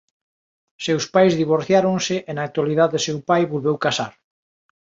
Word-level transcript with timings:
Seus 0.85 1.05
pais 1.13 1.33
divorciáronse 1.41 2.15
e 2.29 2.31
na 2.33 2.43
actualidade 2.49 3.03
seu 3.05 3.17
pai 3.29 3.41
volveu 3.51 3.75
casar. 3.85 4.11